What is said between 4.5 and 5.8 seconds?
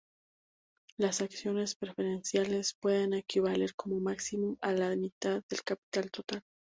a la mitad del